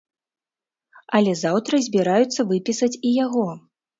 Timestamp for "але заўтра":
1.19-1.81